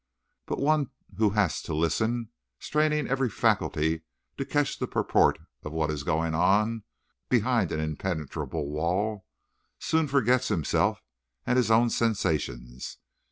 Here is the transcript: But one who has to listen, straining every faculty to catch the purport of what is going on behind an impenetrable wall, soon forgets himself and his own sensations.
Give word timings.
But 0.47 0.57
one 0.59 0.89
who 1.19 1.29
has 1.37 1.61
to 1.61 1.75
listen, 1.75 2.31
straining 2.57 3.07
every 3.07 3.29
faculty 3.29 4.01
to 4.35 4.43
catch 4.45 4.79
the 4.79 4.87
purport 4.87 5.37
of 5.61 5.73
what 5.73 5.91
is 5.91 6.01
going 6.01 6.33
on 6.33 6.81
behind 7.29 7.71
an 7.71 7.79
impenetrable 7.81 8.67
wall, 8.71 9.27
soon 9.77 10.07
forgets 10.07 10.47
himself 10.47 11.03
and 11.45 11.55
his 11.55 11.69
own 11.69 11.91
sensations. 11.91 12.97